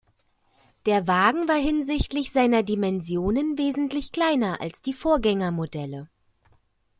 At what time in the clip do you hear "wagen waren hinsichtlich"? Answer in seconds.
1.05-2.31